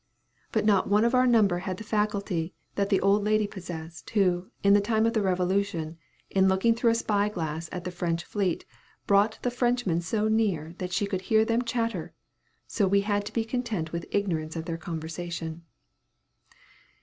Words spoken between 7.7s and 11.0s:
at the French fleet, brought the Frenchmen so near, that